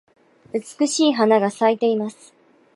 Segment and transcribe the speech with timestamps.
[0.51, 2.33] 美しい花が咲いています。